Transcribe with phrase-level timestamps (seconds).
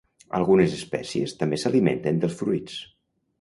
[0.37, 2.81] Algunes espècies també s'alimenten dels fruits.